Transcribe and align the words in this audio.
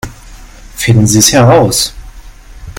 Finden 0.77 1.05
Sie 1.05 1.19
es 1.19 1.31
heraus! 1.31 1.93